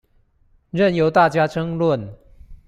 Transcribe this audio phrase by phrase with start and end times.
[0.71, 2.15] 任由大家爭論